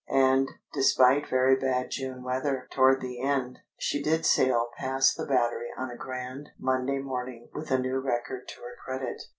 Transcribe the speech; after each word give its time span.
And, 0.09 0.47
despite 0.73 1.27
very 1.29 1.55
bad 1.55 1.91
June 1.91 2.23
weather 2.23 2.67
toward 2.71 3.01
the 3.01 3.21
end, 3.21 3.59
she 3.77 4.01
did 4.01 4.25
sail 4.25 4.69
past 4.75 5.15
the 5.15 5.27
Battery 5.27 5.67
on 5.77 5.91
a 5.91 5.95
grand 5.95 6.49
Monday 6.57 6.97
morning 6.97 7.49
with 7.53 7.69
a 7.69 7.77
new 7.77 7.99
record 7.99 8.47
to 8.47 8.61
her 8.61 8.77
credit. 8.83 9.21